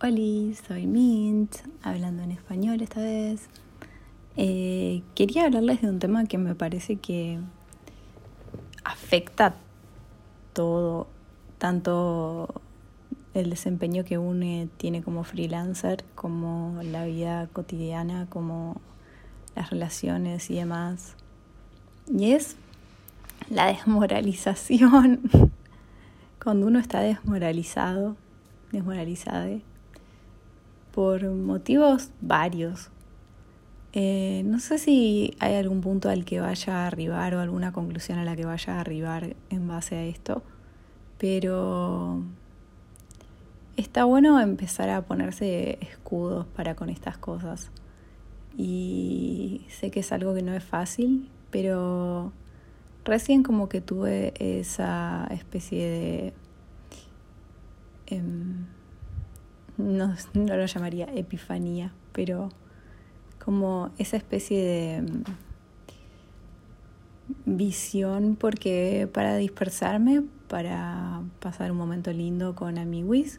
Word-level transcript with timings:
Hola, 0.00 0.54
soy 0.68 0.86
Mint, 0.86 1.56
hablando 1.82 2.22
en 2.22 2.30
español 2.30 2.80
esta 2.82 3.00
vez. 3.00 3.48
Eh, 4.36 5.02
quería 5.16 5.46
hablarles 5.46 5.82
de 5.82 5.88
un 5.88 5.98
tema 5.98 6.24
que 6.26 6.38
me 6.38 6.54
parece 6.54 6.94
que 6.94 7.40
afecta 8.84 9.56
todo, 10.52 11.08
tanto 11.58 12.62
el 13.34 13.50
desempeño 13.50 14.04
que 14.04 14.18
uno 14.18 14.68
tiene 14.76 15.02
como 15.02 15.24
freelancer, 15.24 16.04
como 16.14 16.80
la 16.84 17.04
vida 17.04 17.48
cotidiana, 17.48 18.28
como 18.30 18.80
las 19.56 19.70
relaciones 19.70 20.48
y 20.48 20.54
demás. 20.54 21.16
Y 22.06 22.34
es 22.34 22.54
la 23.50 23.66
desmoralización. 23.66 25.22
Cuando 26.40 26.68
uno 26.68 26.78
está 26.78 27.00
desmoralizado, 27.00 28.14
desmoralizada, 28.70 29.48
por 30.92 31.24
motivos 31.30 32.10
varios. 32.20 32.90
Eh, 33.92 34.42
no 34.44 34.60
sé 34.60 34.78
si 34.78 35.34
hay 35.38 35.54
algún 35.54 35.80
punto 35.80 36.10
al 36.10 36.24
que 36.24 36.40
vaya 36.40 36.84
a 36.84 36.86
arribar 36.86 37.34
o 37.34 37.40
alguna 37.40 37.72
conclusión 37.72 38.18
a 38.18 38.24
la 38.24 38.36
que 38.36 38.44
vaya 38.44 38.74
a 38.76 38.80
arribar 38.80 39.34
en 39.50 39.66
base 39.66 39.96
a 39.96 40.04
esto, 40.04 40.42
pero 41.18 42.22
está 43.76 44.04
bueno 44.04 44.40
empezar 44.40 44.90
a 44.90 45.02
ponerse 45.02 45.78
escudos 45.80 46.46
para 46.46 46.74
con 46.74 46.90
estas 46.90 47.16
cosas. 47.16 47.70
Y 48.56 49.64
sé 49.68 49.90
que 49.90 50.00
es 50.00 50.12
algo 50.12 50.34
que 50.34 50.42
no 50.42 50.52
es 50.52 50.64
fácil, 50.64 51.30
pero 51.50 52.32
recién 53.04 53.42
como 53.42 53.68
que 53.68 53.80
tuve 53.80 54.34
esa 54.38 55.28
especie 55.30 55.88
de... 55.88 56.32
Em, 58.06 58.66
no, 59.78 60.14
no 60.34 60.56
lo 60.56 60.66
llamaría 60.66 61.06
epifanía, 61.14 61.92
pero 62.12 62.50
como 63.42 63.90
esa 63.96 64.16
especie 64.18 64.62
de 64.62 65.02
mm, 65.02 65.22
visión, 67.46 68.36
porque 68.38 69.08
para 69.12 69.36
dispersarme, 69.36 70.22
para 70.48 71.22
pasar 71.40 71.70
un 71.70 71.78
momento 71.78 72.12
lindo 72.12 72.54
con 72.54 72.76
amiguis, 72.76 73.38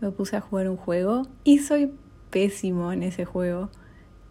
me 0.00 0.10
puse 0.10 0.36
a 0.36 0.40
jugar 0.40 0.68
un 0.68 0.76
juego 0.76 1.22
y 1.44 1.58
soy 1.58 1.92
pésimo 2.30 2.92
en 2.92 3.02
ese 3.02 3.24
juego. 3.24 3.70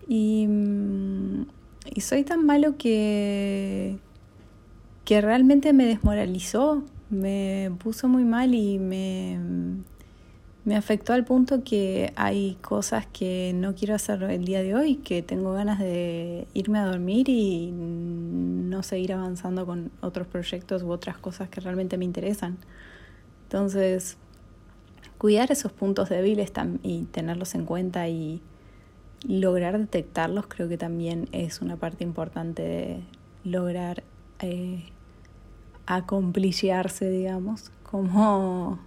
Y, 0.08 0.48
mm, 0.48 1.46
y 1.94 2.02
soy 2.02 2.24
tan 2.24 2.46
malo 2.46 2.78
que, 2.78 4.00
que 5.06 5.22
realmente 5.22 5.72
me 5.74 5.86
desmoralizó, 5.86 6.84
me 7.10 7.72
puso 7.80 8.08
muy 8.08 8.26
mal 8.26 8.56
y 8.56 8.80
me 8.80 9.40
me 10.68 10.76
afectó 10.76 11.14
al 11.14 11.24
punto 11.24 11.64
que 11.64 12.12
hay 12.18 12.56
cosas 12.56 13.06
que 13.06 13.54
no 13.56 13.74
quiero 13.74 13.96
hacer 13.96 14.22
el 14.24 14.44
día 14.44 14.62
de 14.62 14.76
hoy, 14.76 14.98
que 14.98 15.22
tengo 15.22 15.54
ganas 15.54 15.80
de 15.80 16.46
irme 16.54 16.78
a 16.78 16.86
dormir 16.86 17.30
y 17.30 17.72
no 17.72 18.84
seguir 18.84 19.14
avanzando 19.14 19.66
con 19.66 19.92
otros 20.02 20.28
proyectos 20.28 20.84
u 20.84 20.92
otras 20.92 21.18
cosas 21.20 21.48
que 21.48 21.62
realmente 21.62 21.98
me 21.98 22.04
interesan. 22.04 22.58
Entonces, 23.44 24.18
cuidar 25.18 25.54
esos 25.54 25.72
puntos 25.72 26.10
débiles 26.10 26.52
y 26.84 27.04
tenerlos 27.06 27.56
en 27.56 27.64
cuenta 27.64 28.10
y 28.10 28.42
lograr 29.26 29.80
detectarlos 29.80 30.48
creo 30.48 30.68
que 30.68 30.78
también 30.78 31.30
es 31.32 31.62
una 31.62 31.78
parte 31.78 32.04
importante 32.04 32.62
de 32.64 33.04
lograr 33.46 34.04
eh, 34.40 34.84
digamos, 37.10 37.72
como 37.84 38.86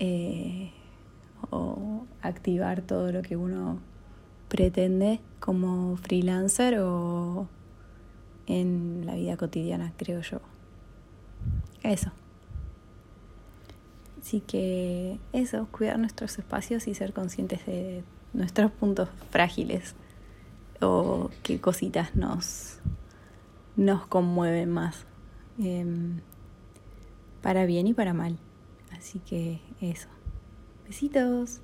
eh, 0.00 0.72
o 1.50 2.04
activar 2.22 2.82
todo 2.82 3.12
lo 3.12 3.22
que 3.22 3.36
uno 3.36 3.78
pretende 4.48 5.20
como 5.38 5.96
freelancer 5.96 6.80
o 6.80 7.46
en 8.46 9.06
la 9.06 9.14
vida 9.14 9.36
cotidiana, 9.36 9.92
creo 9.96 10.20
yo. 10.22 10.40
Eso. 11.82 12.10
Así 14.20 14.40
que 14.40 15.18
eso, 15.32 15.68
cuidar 15.70 15.98
nuestros 15.98 16.38
espacios 16.38 16.88
y 16.88 16.94
ser 16.94 17.12
conscientes 17.12 17.64
de 17.66 18.02
nuestros 18.32 18.70
puntos 18.70 19.08
frágiles 19.30 19.94
o 20.80 21.30
qué 21.42 21.60
cositas 21.60 22.14
nos, 22.14 22.78
nos 23.76 24.06
conmueven 24.06 24.70
más, 24.70 25.04
em, 25.58 26.20
para 27.42 27.66
bien 27.66 27.86
y 27.86 27.94
para 27.94 28.14
mal. 28.14 28.38
Así 29.00 29.18
que 29.20 29.62
eso. 29.80 30.08
Besitos. 30.86 31.62